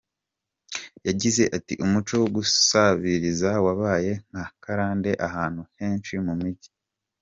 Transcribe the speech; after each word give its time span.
Yagize 1.07 1.43
ati 1.57 1.73
“Umuco 1.85 2.13
wo 2.21 2.27
gusabiriza 2.35 3.49
wabaye 3.65 4.11
nka 4.29 4.45
karande 4.63 5.11
ahantu 5.27 5.61
henshi 5.79 6.13
mu 6.27 6.33
mijyi. 6.41 6.69